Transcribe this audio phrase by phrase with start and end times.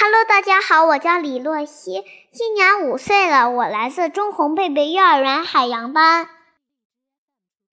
[0.00, 6.28] Hello，大家好，我叫李洛西，今年五岁了，我来自中红贝贝幼儿园海洋班。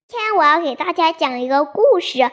[0.08, 2.32] 今天我要给大家讲一个故事，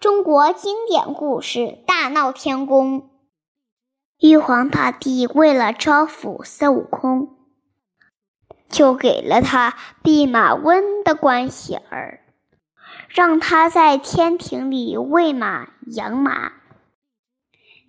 [0.00, 3.02] 中国经典故事《大闹天宫》。
[4.18, 7.36] 玉皇大帝为了招抚孙悟空，
[8.68, 12.24] 就给了他弼马温的关系儿，
[13.08, 16.54] 让他在天庭里喂马养马。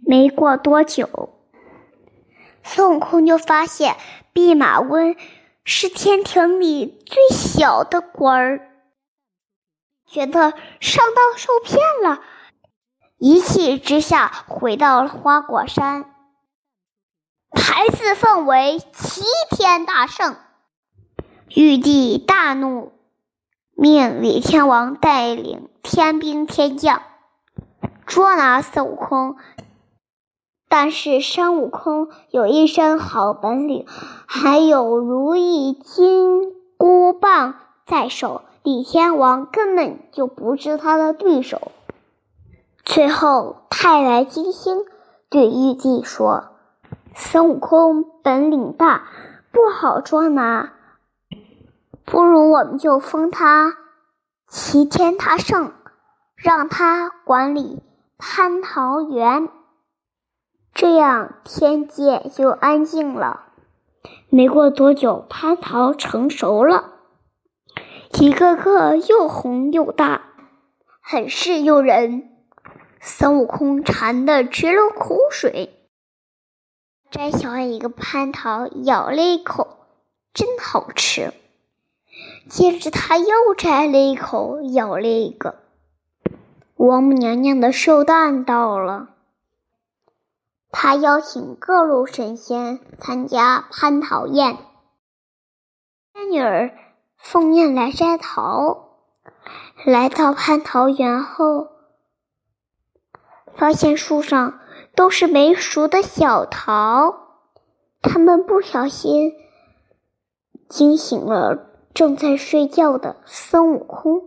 [0.06, 1.38] 没过多久。
[2.64, 3.96] 孙悟空就发现
[4.34, 5.16] 弼马温
[5.64, 8.72] 是天庭里最小的官儿，
[10.08, 12.22] 觉得上当受骗了，
[13.18, 16.16] 一气之下回到了花果山，
[17.52, 20.38] 牌子奉为齐天大圣。
[21.50, 22.94] 玉帝大怒，
[23.76, 27.02] 命李天王带领天兵天将
[28.06, 29.38] 捉拿孙悟空。
[30.72, 33.88] 但是孙悟空有一身好本领，
[34.28, 37.56] 还有如意金箍棒
[37.88, 41.72] 在手，李天王根本就不是他的对手。
[42.86, 44.86] 最后，太白金星
[45.30, 46.50] 对玉帝说
[47.16, 49.08] ：“孙悟空本领大，
[49.52, 50.74] 不好捉拿，
[52.06, 53.76] 不如我们就封他
[54.48, 55.72] 齐天大圣，
[56.36, 57.82] 让他管理
[58.20, 59.50] 蟠桃园。”
[60.74, 63.48] 这样天界就安静了。
[64.30, 66.94] 没过多久，蟠桃成熟了，
[68.20, 70.22] 一个个又红又大，
[71.02, 72.30] 很是诱人。
[73.02, 75.88] 孙悟空馋得直流口水，
[77.10, 79.88] 摘下一个蟠桃，咬了一口，
[80.34, 81.34] 真好吃。
[82.50, 85.56] 接着他又摘了一口，咬了一个。
[86.76, 89.10] 王母娘娘的寿诞到了。
[90.72, 94.58] 他邀请各路神仙参加蟠桃宴，
[96.14, 96.72] 仙女儿
[97.18, 98.86] 奉宴来摘桃。
[99.86, 101.70] 来到蟠桃园后，
[103.56, 104.60] 发现树上
[104.94, 107.16] 都是没熟的小桃，
[108.02, 109.32] 他们不小心
[110.68, 111.58] 惊醒了
[111.94, 114.22] 正在睡觉的孙悟空。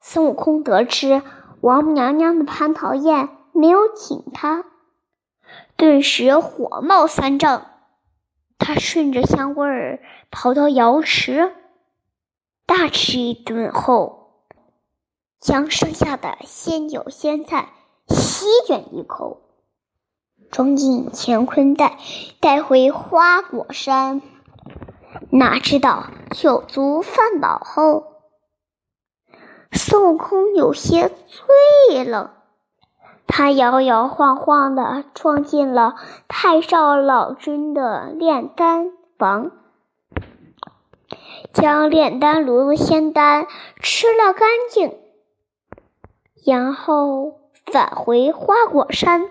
[0.00, 1.22] 孙悟空得知
[1.60, 4.64] 王母娘娘的蟠桃宴没有请他。
[5.82, 7.66] 顿时火冒三丈，
[8.56, 10.00] 他顺着香味儿
[10.30, 11.56] 跑到瑶池，
[12.66, 14.44] 大吃一顿后，
[15.40, 17.70] 将剩下的鲜酒鲜菜
[18.06, 19.40] 席卷一口，
[20.52, 21.98] 装进乾坤袋，
[22.38, 24.22] 带回花果山。
[25.32, 28.22] 哪知道酒足饭饱后，
[29.72, 32.41] 孙悟空有些醉了。
[33.34, 35.94] 他摇摇晃晃地撞进了
[36.28, 39.50] 太上老君的炼丹房，
[41.50, 43.46] 将炼丹炉的仙丹
[43.80, 44.98] 吃了干净，
[46.44, 49.30] 然后返回花果山。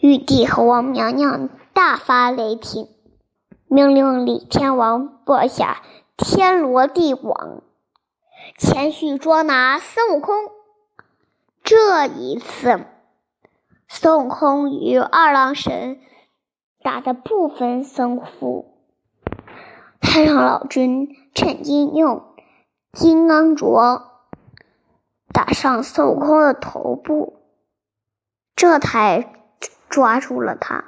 [0.00, 2.88] 玉帝和王娘娘大发雷霆，
[3.68, 5.82] 命令李天王布下
[6.16, 7.62] 天罗地网，
[8.58, 10.50] 前去捉拿孙悟空。
[11.62, 12.80] 这一次。
[13.96, 16.00] 孙悟空与二郎神
[16.82, 18.74] 打得不分胜负，
[20.00, 22.34] 太上老君趁机用
[22.92, 24.02] 金刚镯
[25.32, 27.38] 打上孙悟空的头部，
[28.56, 29.32] 这才
[29.88, 30.86] 抓住了他。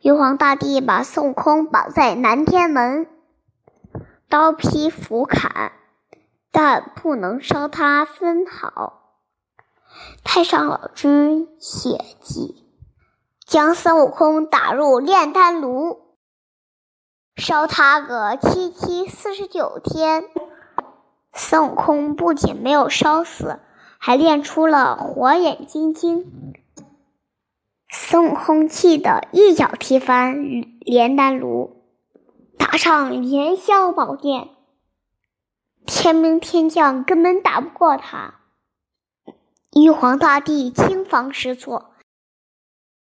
[0.00, 3.06] 玉皇大帝把孙悟空绑在南天门，
[4.30, 5.72] 刀劈斧砍，
[6.50, 8.99] 但不能伤他分毫。
[10.24, 12.64] 太上老君血迹，
[13.46, 16.16] 将孙悟空打入炼丹炉，
[17.36, 20.24] 烧他个七七四十九天。
[21.32, 23.60] 孙悟空不仅没有烧死，
[23.98, 26.54] 还练出了火眼金睛。
[27.88, 30.34] 孙悟空气得一脚踢翻
[30.80, 31.84] 炼丹炉，
[32.58, 34.48] 打上凌霄宝殿，
[35.86, 38.39] 天兵天将根本打不过他。
[39.72, 41.92] 玉皇大帝惊慌失措，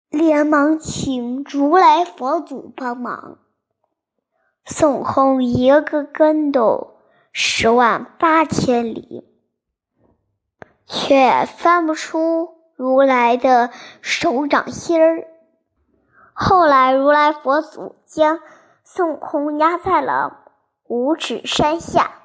[0.10, 3.40] 连忙请如来佛祖帮忙。
[4.64, 7.02] 孙悟空一个跟斗
[7.34, 9.28] 十万八千里，
[10.86, 13.70] 却翻不出如来的
[14.02, 15.28] 手掌心儿。
[16.32, 18.40] 后来，如来佛祖将
[18.86, 20.52] 孙悟空压在了
[20.88, 22.22] 五指山下。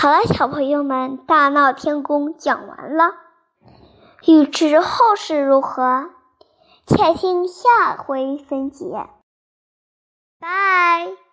[0.00, 3.14] 好了，小朋友们，大闹天宫讲完了。
[4.28, 6.10] 欲知后事如何，
[6.86, 9.08] 且听下回分解。
[10.38, 11.18] 拜。